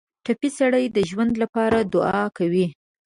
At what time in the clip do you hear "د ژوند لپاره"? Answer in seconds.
0.89-1.77